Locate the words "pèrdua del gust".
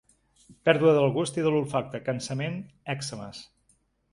0.69-1.37